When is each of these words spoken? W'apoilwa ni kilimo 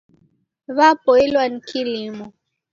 W'apoilwa 0.77 1.43
ni 1.49 1.59
kilimo 1.67 2.25